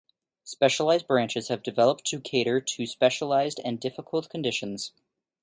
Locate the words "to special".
2.59-3.35